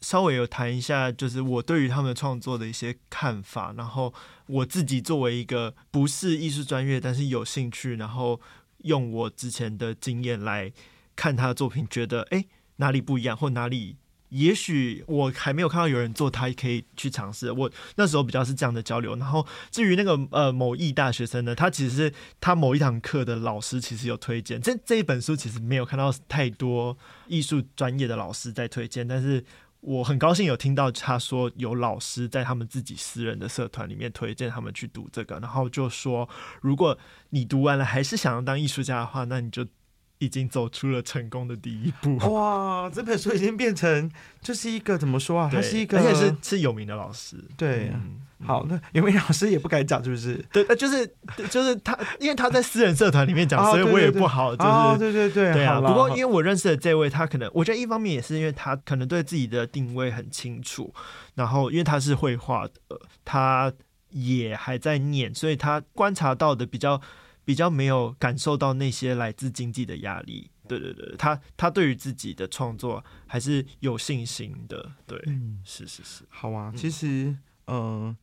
[0.00, 3.72] 稍微有谈一下，就是我对于他们创作的一些看法。
[3.72, 4.12] 然后
[4.46, 8.40] 我自己作为一个不是艺术专业，但是有兴趣，然后
[8.78, 10.70] 用我之前的经验来
[11.16, 12.44] 看他的作品，觉得哎、
[12.76, 13.96] 哪里不一样，或哪里。
[14.34, 17.52] 也许我还没有看到有人做，他可以去尝试。
[17.52, 19.14] 我那时候比较是这样的交流。
[19.14, 24.60] 然后至于那个呃某艺大学生呢，他其实是他某一堂课的老师，其实有推荐。
[24.60, 29.44] 这这一本书其实没有看到太多艺术专业的老师在推荐，但是
[29.80, 36.28] 我很高兴有听到他说有老师在他们自己私人的社团里面推荐他们去读这个，然后就说
[36.60, 36.98] 如果
[37.30, 39.64] 你读完了还是想要当艺术家的话，那你就。
[40.18, 42.16] 已经走出了成功的第一步。
[42.32, 45.50] 哇，这本书已经变成就是一个怎么说啊？
[45.52, 47.36] 他是一个，而且是是有名的老师。
[47.56, 50.36] 对，嗯、好，那有名老师也不敢讲，是不是？
[50.52, 51.06] 对，就是
[51.50, 55.80] 就是他，因为他在私人社团里面讲，所以我也不好，就是、哦、对对对，对啊。
[55.80, 60.94] 不过因为我认识的这位，他可能我觉得一方面也是因为他可能对自己的定位很清楚，
[61.34, 63.72] 然后因为他是绘画的，他
[64.10, 67.00] 也还在念，所以他观察到的比较。
[67.44, 78.16] 比较没有感受到那些来自经济的压力，对对对，他他对于自己的创作还是有信心的，对，嗯，是是是，好啊，其实，嗯、呃，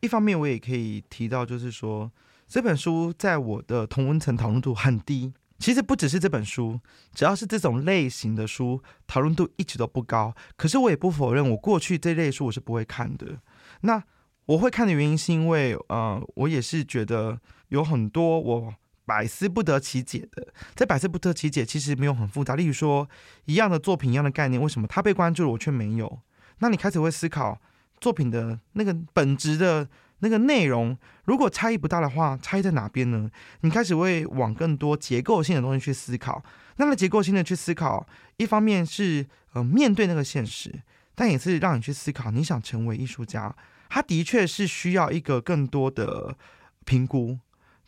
[0.00, 2.12] 一方面我也可以提到，就是说
[2.46, 6.78] 这本书在我的同温层讨论度很低，其实不只是这本书，
[7.14, 10.34] 只要是这种类型的书，讨论度一直都不高。
[10.56, 13.40] 可是我也不否认，我过去这类书我是不会看的。
[13.80, 14.04] 那
[14.44, 17.40] 我会看的原因是因为，呃，我也是觉得。
[17.70, 22.54] 有很多我百思不得其解的，这百思不得其解其实没有很复杂。
[22.54, 23.08] 例如说，
[23.46, 26.20] 一样的作品，一样的概念，为什么他被关注了，我却没有？
[26.58, 27.58] 那你开始会思考
[27.98, 29.88] 作品的那个本质的
[30.20, 33.28] 那个内容，如果差异不大的话，差异在哪边呢？
[33.62, 36.44] 你开始会往更多结构性的东西去思考。
[36.76, 38.06] 那么结构性的去思考，
[38.36, 40.82] 一方面是呃面对那个现实，
[41.14, 43.54] 但也是让你去思考，你想成为艺术家，
[43.88, 46.36] 他的确是需要一个更多的
[46.84, 47.38] 评估。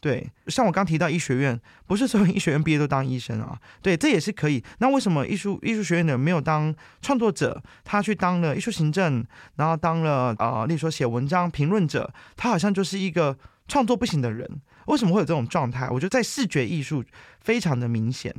[0.02, 3.56] 对，像我刚提到医学院，不是所有医学院毕业都当医生啊。
[3.80, 4.60] 对，这也是可以。
[4.80, 13.38] 那为什么艺术艺术学院的没有当创作者，他去当了艺术行政，然后当了啊、例如说写文章评论者，他好像就是一个
[13.68, 14.60] 创作不行的人？
[14.86, 15.88] 为什么会有这种状态？
[15.88, 17.04] 我觉得在视觉艺术
[17.40, 18.34] 非常的明显。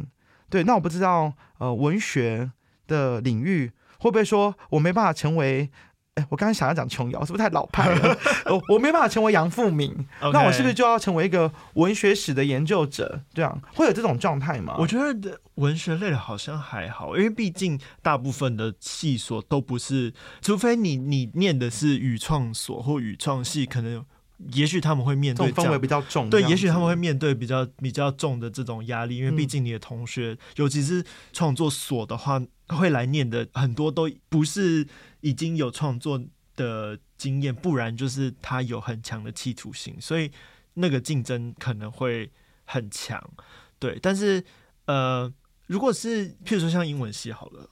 [0.50, 2.52] 对，那我不知道呃，文学
[2.88, 5.72] 的领域会不会说我没办法成为。
[6.16, 8.18] 哎，我刚才想要讲琼瑶，是不是太老派了？
[8.46, 13.22] 我我没办法成为杨富敏.那我是不是就要成为一个文学史的研究者？
[13.34, 14.76] 这样会有这种状态吗？
[14.78, 24.06] 我觉得文学类的好像还好，因为毕竟大部分的系所都不是，除非你你念的是语创所或语创系，可能
[24.52, 34.88] 也许他们会面对氛围比较重，对，也许他们会面对比较比较重的这种压力，因为毕竟你的同学，嗯、尤其是创作所的话，会来念的很多都不是。
[35.26, 36.22] 已经有创作
[36.54, 40.30] 的经验，不然就是他有很强的企图心，所以
[40.74, 42.30] 那个竞争可能会
[42.66, 43.24] 很强。
[43.80, 44.44] 对，但是
[44.84, 45.34] 呃，
[45.66, 47.70] 如果是譬如说像英文系好了，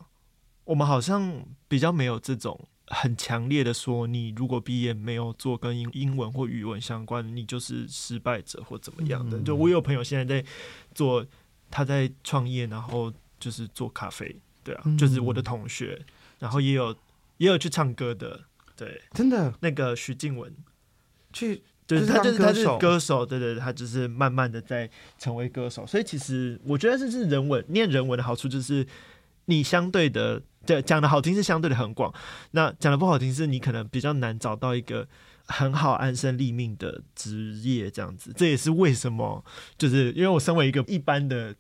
[0.64, 9.40] 我们好像比较没有这种很强烈的说，你如果毕业没有做跟英英文或语文相关，你就是失败者或怎么样的。
[9.40, 10.48] 就我有朋友现在在
[10.94, 11.26] 做，
[11.70, 16.00] 他在创业，然后就是做咖啡，对啊，就是我的同学，
[16.40, 16.96] 然后也有。
[17.38, 18.40] 也有去唱歌的，
[18.76, 20.56] 对，真的那个徐静雯
[21.34, 21.64] 去。
[21.88, 25.84] 就是他，就是他是歌手，对对，他就是慢慢的在成为歌手。
[25.88, 28.86] 所以其实我觉得这是人文，念人文的好处就是
[29.46, 32.14] 你相对的，对讲的好听是相对的很广，
[32.52, 35.08] 那讲的不好听是你可能比较难找到一个
[35.46, 38.34] 很好安身立命的职业这样子。
[38.36, 39.44] 这也是为什么，
[39.78, 41.56] 就是因为我身为一个一般的、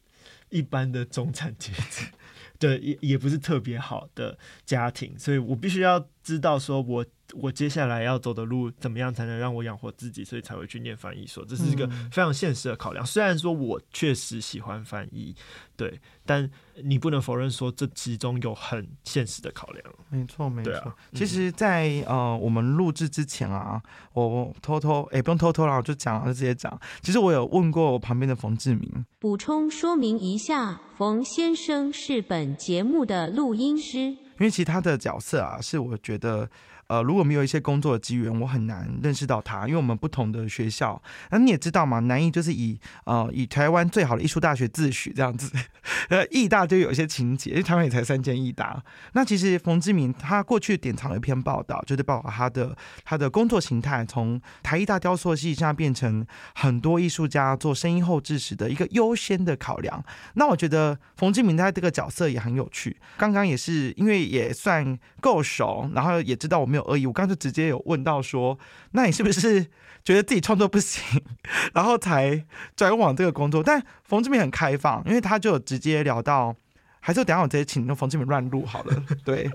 [0.49, 2.05] 一般的中产阶级，
[2.59, 7.05] 对，也也不是特别好的家庭，所以我必须要知道说我。
[7.33, 10.23] 我接下来要走的路怎么样才能让我养活自己？
[10.23, 13.05] 所以才会去念翻译所，这是一个非常现实的考量。
[13.05, 15.35] 虽然说我确实喜欢翻译，
[15.75, 16.49] 对，但
[16.83, 19.83] 你不能否认说这其中有很现实的考量。
[20.09, 20.73] 没错，没错。
[20.73, 23.81] 啊、其实在，在呃我们录制之前啊，
[24.13, 26.79] 我偷偷哎、欸、不用偷偷啦，我就讲，就直接讲。
[27.01, 36.49] 其实我有问过我旁边的冯志明，补充说明一下，冯先生是本节目的录音师，因为其他的角色啊，是我觉得。
[36.91, 41.01] 呃，如果没有一些工作的机缘，我很难认识到他，因为我们不同的学校。
[41.29, 45.49] 那你也知道嘛，南艺就是以呃以台湾最好的艺术大学自诩这样子，
[46.09, 48.83] 呃，艺大就有一些情节，因为台湾也才三间艺大。
[49.13, 52.75] 那其实冯志明他过去典藏了一篇报道，就是报道他的
[53.05, 60.03] 他的工作形态，从台艺大雕塑系现在变成很多艺术家做声音后置时的一个优先的考量。
[60.33, 62.97] 那我觉得冯志明他这个角色也很有趣。
[63.15, 66.80] 刚刚也是因为也算够熟，然后也知道我没有。
[66.87, 68.57] 而已，我刚才直接有问到说，
[68.91, 69.67] 那你是不是
[70.03, 71.21] 觉得自己创作不行，
[71.73, 73.61] 然后才转往这个工作？
[73.63, 76.55] 但冯志明很开放，因为他就有直接聊到，
[76.99, 79.03] 还是等下我直接请冯志明乱录好了。
[79.23, 79.49] 对，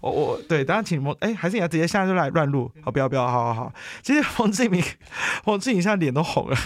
[0.00, 2.70] 我我对，等下请冯，哎，还是你要直接现在就来乱录？
[2.82, 3.72] 好，不要不要，好好好。
[4.02, 4.82] 其实冯志明，
[5.44, 6.56] 冯志明现在脸都红了。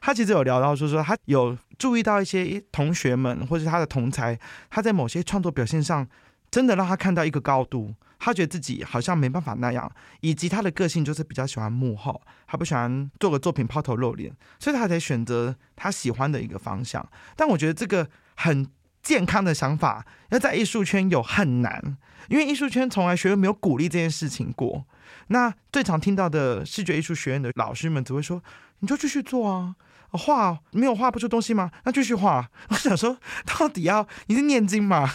[0.00, 4.36] 他其实有聊到说说，他有注意到一些同学们或者他的同才，
[4.68, 6.08] 他在某些创作表现上，
[6.50, 7.94] 真的让他看到一个高度。
[8.20, 17.04] 他觉得自己好像没办法那样，以及他的个性就是比较喜欢幕后，他不喜欢做个作品抛头露脸，所以他才选择他喜欢的一个方向。
[17.34, 18.68] 但我觉得这个很
[19.02, 21.96] 健康的想法，要在艺术圈有很难，
[22.28, 24.84] 因为艺术圈从来学院没有鼓励这件事情过。
[25.28, 28.42] 那最常听到的视觉艺术学院的老师们只会说
[28.80, 29.76] ：“你就继续做啊。”
[30.12, 31.70] 画没有画不出东西吗？
[31.84, 32.50] 那继续画。
[32.70, 35.14] 我想说，到底要你是念经吗？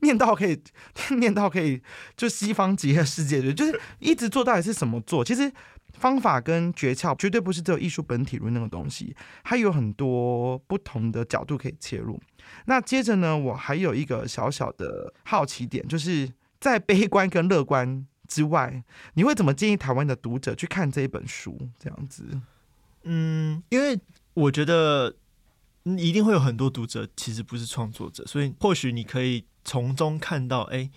[0.00, 0.62] 念到可以，
[1.18, 1.82] 念到可以，
[2.16, 5.24] 就西方极乐世界，就是一直做到底是什么做？
[5.24, 5.52] 其实
[5.92, 12.18] 方法跟诀窍绝对不是只有艺术本体论那个东西，它有很多不同的角度可以切入。
[12.66, 18.82] 那接着呢，我还有一个小小的好奇点，就是在悲观跟乐观之外，
[19.14, 21.58] 你会怎么建议台湾的读者去看这一本书？
[21.78, 22.24] 这样子，
[23.02, 24.00] 嗯，因为。
[24.36, 25.16] 我觉得
[25.84, 30.90] 一定会有很多读者其实不是创作者，所以或许你可以从中看到，哎，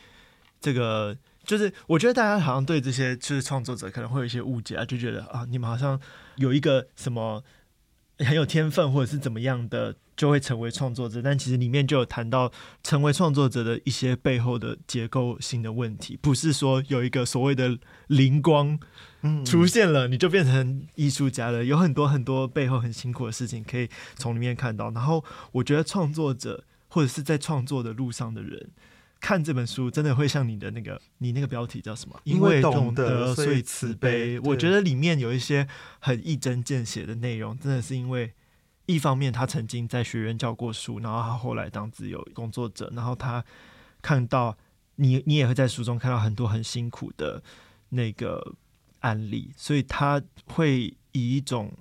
[0.60, 6.00] 这个就是我觉得大家好像对这些就是创作者可能会有一些误解啊，就觉得啊，你们好像
[6.36, 7.44] 有一个什么
[8.18, 9.96] 很有天分或者是怎么样的。
[10.20, 12.52] 就会成为创作者，但其实里面就有谈到
[12.84, 18.78] 成为创作者的一些背后的结构性的问题，不是说有一个所谓的灵光
[19.46, 21.64] 出现了，你就变成艺术家了。
[21.64, 24.92] 有很多很多背后很辛苦的事情可以从里面看到。
[24.92, 28.72] 然后我觉得创作者或者是在创作的路上的人
[29.22, 32.20] 看这本书，真的会像你的那个你那个标题叫什么？
[32.26, 34.38] 因为懂得，所以慈悲。
[34.42, 35.66] 我觉得里面有一些
[36.00, 38.34] 很一针见血的内容，真的是因为。
[38.92, 43.46] 一方面，他曾经在学院教过书，然后他后来当自由工作者，然后他
[44.02, 44.58] 看到
[44.96, 47.44] 你，你也会在书中看到很多很辛苦的
[47.90, 48.56] 那个
[49.02, 51.72] 案例，所以他会以一种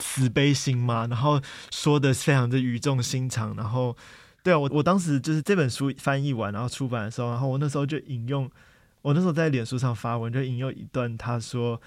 [0.00, 3.96] 慈悲心嘛，然后说的非常的语重心长，然后
[4.42, 8.50] 对啊，我我当时就是这本书翻译完，然后出版的时候，然后我那时候就引用，
[9.02, 11.80] 我那时候在脸书上发文，就引用一段，他说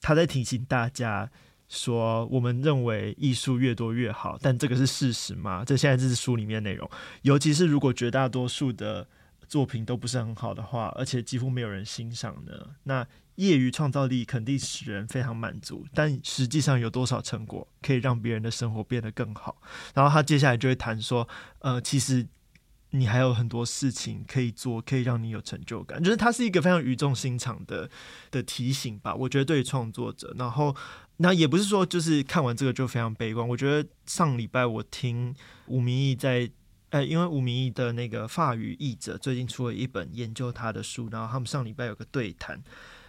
[0.00, 1.30] 他在提醒大家。
[1.72, 5.64] 说我们认为艺术越多越好，但这个是事实吗？
[5.64, 6.88] 这现在这是书里面内容，
[7.22, 9.08] 尤其是如果绝大多数的
[9.48, 12.52] 作品都不是很好的话，而且几乎没有人欣赏呢？
[12.82, 13.06] 那
[13.36, 19.56] 业余创造力肯定使人非常满足，但实际上有多少成果可以让别人的生活变得更好？
[19.94, 21.26] 然后他接下来就会谈说，
[21.60, 22.28] 呃，其实。
[22.94, 26.04] 你还有很多事情可以做，可以让你有成就感。
[26.04, 27.88] 就是它是一个非常语重心长的
[28.30, 29.14] 的提醒吧。
[29.14, 30.76] 我觉得对于创作者，然后
[31.18, 33.46] 那也不是说就是看完这个就非常悲观。
[33.48, 35.34] 我觉得上礼拜我听
[35.66, 36.50] 吴明义在，
[36.90, 42.62] 呃，因为吴明义的那个法语译者最近出了一本研究他的书，然后他们上礼拜有个对谈，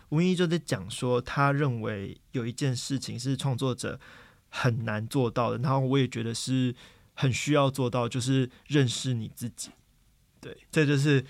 [0.09, 3.99] 吴明义就在讲说，他认为有一件事情是创作者
[4.49, 6.75] 很难做到的，然后我也觉得是。
[7.15, 9.69] 很需要做到，就是认识你自己。
[10.41, 11.23] 对，这就是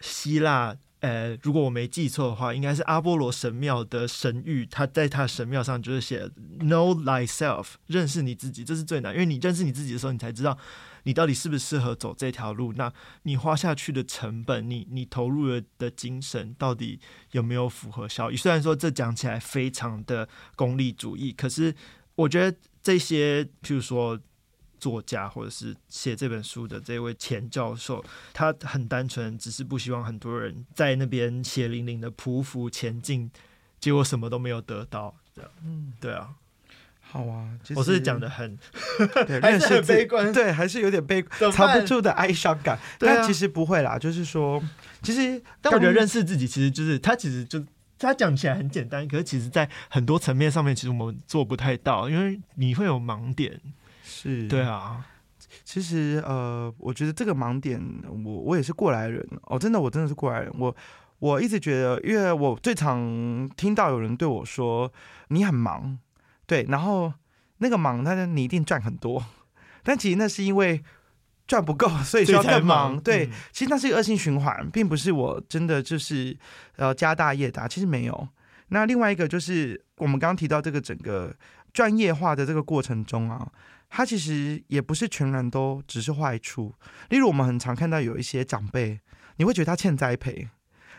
[0.00, 6.28] 希腊呃，如果我没记错的话，应该是阿波罗神庙的神諭，他在他神庙上就是写
[6.60, 10.58] “Know thyself”，认识你自己，这是最难，因为你认识你自己的时候，你才知道
[11.04, 12.74] 你到底适不适合走这条路。
[12.74, 12.92] 那
[13.22, 17.00] 你花下去的成本，你你投入了的精神，到底
[17.32, 18.36] 有没有符合效益？
[18.36, 21.74] 虽然说这讲起来非常的功利主义，可是
[22.14, 24.20] 我觉得这些，譬如说。
[24.80, 28.02] 作家或者是写这本书的这位前教授，
[28.32, 33.30] 他很单纯，只是不希望很多人在那边血淋淋的匍匐前进，
[33.78, 35.14] 结果什么都没有得到。
[35.32, 36.30] 这样，嗯，对啊，
[37.00, 38.58] 好啊，我是讲的很，
[39.26, 41.22] 对， 还是很悲观，对，还是有点悲，
[41.52, 42.78] 藏不住的哀伤感。
[42.98, 44.60] 但其实不会啦，就是说，
[45.02, 47.64] 其实，但我觉得认识自己，其实就是他其实就
[47.98, 53.60] 他讲起来很简单，可是其实在很多层面上面，其实我们做不太到，因为你会有盲点。
[54.22, 55.04] 是对啊，
[55.64, 57.80] 其实呃，我觉得这个盲点，
[58.24, 60.52] 我我也是过来人哦，真的，我真的是过来人。
[60.58, 60.74] 我
[61.18, 64.92] 我一直觉得，因为我最常听到有人对我说
[65.28, 65.98] 你很忙，
[66.46, 67.12] 对，然后
[67.58, 69.24] 那个忙，他说你一定赚很多，
[69.82, 70.82] 但其实那是因为
[71.46, 72.92] 赚不够， 所以需要更忙。
[72.92, 76.36] 忙对，嗯、其实那是一个恶性循环，并不是我真的就是
[76.76, 78.28] 呃家大业大，其实没有。
[78.68, 81.34] 那另外一个就是我们刚刚提到这个整个
[81.72, 83.50] 专业化的这个过程中啊。
[83.92, 86.72] 它其实也不是全然都只是坏处，
[87.10, 89.00] 例如我们很常看到有一些长辈，
[89.36, 90.48] 你会觉得他欠栽培，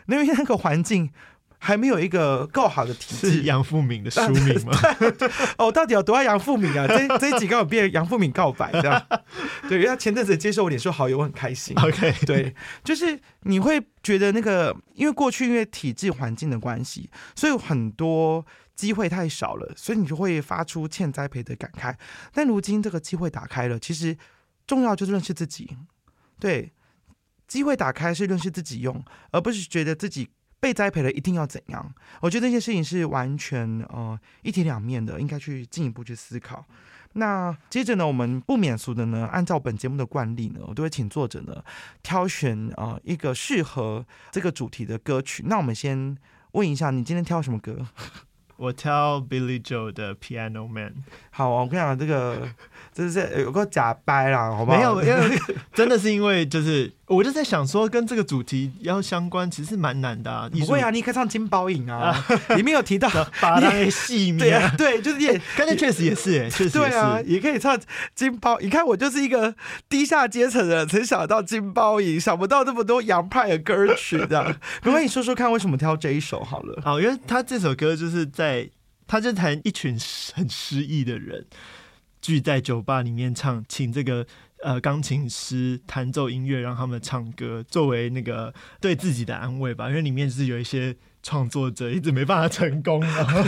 [0.06, 1.10] 因为那个环境
[1.58, 3.30] 还没有一个够好的体制。
[3.30, 4.72] 是杨富敏的书名吗？
[5.56, 6.86] 哦，到底有多爱杨富敏啊？
[6.86, 9.06] 这这一集刚好变杨富敏告白这样。
[9.68, 11.74] 对，因为他前阵子接受我脸书好友，我很开心。
[11.78, 18.44] OK，对，就是你会觉得那个，因为过去因为体制环境的关系，所以很多。
[18.82, 21.94] 机会太少了，所以你就会发出欠栽培的感慨。
[22.32, 24.18] 但如今这个机会打开了，其实
[24.66, 25.76] 重要就是认识自己。
[26.40, 26.72] 对，
[27.46, 30.28] 机会打开是认识自己用，而不是觉得自己
[30.58, 31.94] 被栽培了一定要怎样。
[32.22, 36.66] 我觉得这件事情是完全呃一体两面的，应该去进一步去思考。
[37.12, 41.62] 那接着呢，我们不免俗的呢，按照本节目的惯例呢，我都会请作者呢
[42.02, 45.44] 挑选、呃、一个适合这个主题的歌曲。
[45.46, 46.16] 那我们先
[46.52, 47.86] 问一下，你今天挑什么歌？
[48.56, 50.94] 我挑 Billy Joel 的 Piano Man。
[51.30, 52.48] 好，我跟你讲，这个
[52.92, 54.76] 这是有个假掰啦，好不好？
[54.76, 55.38] 没有，因为
[55.72, 56.92] 真的是因为就是。
[57.12, 60.48] 我就在想说，跟这个主题要相关，其实蛮难的啊。
[60.50, 62.24] 不会啊，你可以唱金包银啊，
[62.56, 63.08] 里面有提到
[63.40, 67.78] 把那些细对啊， 对，就是也，刚才确实也是，哎，确实对啊，也可以唱
[68.14, 68.58] 金包。
[68.60, 69.54] 你看我就是一个
[69.88, 74.56] 低下阶层的人，才想到金包银，想不到这么多洋派的歌曲的。
[74.82, 76.80] 没关系，你说说看，为什么挑这一首好了？
[76.82, 78.70] 好，因为他这首歌就是在，
[79.06, 79.98] 他就谈一群
[80.34, 81.46] 很失意的人
[82.20, 84.26] 聚在酒吧里面唱，请这个。
[84.62, 89.88] 呃，钢琴师弹奏音乐，让他们唱歌，作为那个对自己的安慰吧。
[89.88, 93.42] 因为里面是有一些创作者一直没办法成功，然 后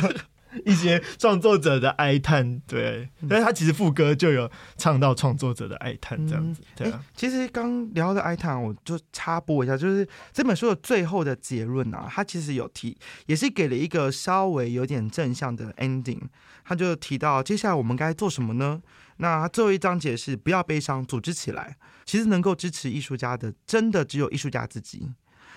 [0.65, 2.61] 一些创作者的哀叹。
[2.67, 6.63] 对，但是他其实副歌就有唱到创作者的哀叹这样子。
[6.77, 12.97] 对啊，其实刚聊的哀叹，我就插播一下，就是这本书的最后的结论啊，他其实有提，
[13.27, 16.21] 也是给了一个稍微有点正向的 ending。
[16.65, 18.81] 他就提到，接下来我们该做什么呢？
[19.19, 21.77] 那最后一章节是不要悲伤，组织起来。
[22.05, 25.11] 其实能够支持艺术家的，真的只有艺术家自己。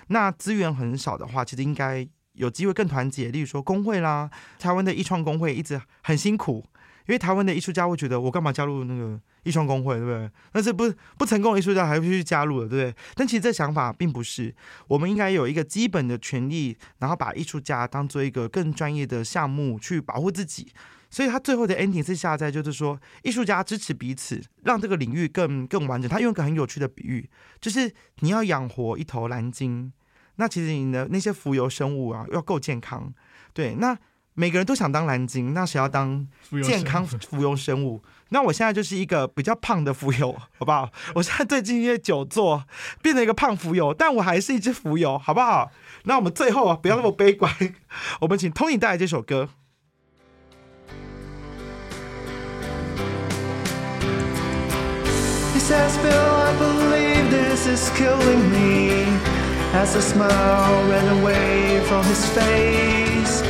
[0.08, 3.30] 那资源很少的话，其实应该有机会更团结。
[3.30, 6.64] 例如说工会啦，台湾的艺创工会一直很辛苦，
[7.08, 10.32] 因为台湾的艺术家会觉得我干嘛加入那个艺创工会，对不对？
[10.54, 13.04] 但是不不成功的艺术家还会去加入的，对不对？
[13.16, 14.56] 但其实这想法并不是，
[14.88, 20.72] 我们应该有一个基本的权利，然后把艺术家当做一个更专业的项目去保护自己。
[21.10, 26.10] 所以他最后的 ending 是下在，就是说艺术家支持彼此，让这个领域更更完整。
[26.10, 27.30] 他用一个很有趣的比喻，
[27.62, 29.92] 就是你要养活一头蓝鲸，
[30.36, 33.14] 那其实你的那些浮游生物啊要够健康。
[33.54, 33.98] 对，那
[34.34, 36.28] 每个人都想当蓝鲸，那谁要当
[36.64, 38.04] 健康浮游生物？
[38.30, 40.92] 那我现在就是一个比较胖的浮游，好不好？
[41.16, 42.64] 我现在最近因为久坐
[43.02, 45.72] 变成一个胖浮游，但我还是一只浮游，好不好？
[46.04, 47.52] 那我们最后啊，不要那么悲观，
[48.22, 49.50] 我们请 Tony 带来这首歌。
[55.68, 59.04] Says Bill, I believe this is killing me.
[59.74, 63.42] As the smile ran away from his face.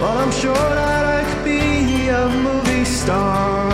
[0.00, 3.72] Well, I'm sure that I could be a movie star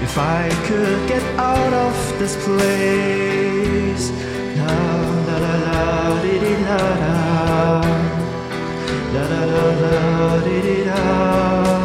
[0.00, 4.10] if I could get out of this place.
[4.60, 4.76] La
[5.26, 7.80] la la la di di la la.
[9.12, 11.79] La la la la di di la.